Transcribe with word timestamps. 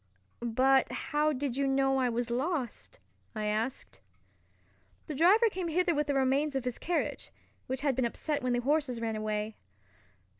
"But 0.41 0.91
how 0.91 1.31
did 1.31 1.57
you 1.57 1.67
know 1.67 1.99
I 1.99 2.09
was 2.09 2.31
lost?" 2.31 2.97
I 3.35 3.45
asked. 3.45 3.99
"The 5.05 5.13
driver 5.13 5.47
came 5.47 5.67
hither 5.67 5.93
with 5.93 6.07
the 6.07 6.15
remains 6.15 6.55
of 6.55 6.63
his 6.65 6.79
carriage, 6.79 7.31
which 7.67 7.81
had 7.81 7.95
been 7.95 8.05
upset 8.05 8.41
when 8.41 8.53
the 8.53 8.61
horses 8.61 8.99
ran 8.99 9.15
away." 9.15 9.57